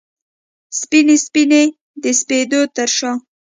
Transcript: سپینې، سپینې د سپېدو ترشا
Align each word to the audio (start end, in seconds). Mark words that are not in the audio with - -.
سپینې، 0.79 1.15
سپینې 1.25 1.63
د 2.03 2.05
سپېدو 2.19 2.61
ترشا 2.75 3.11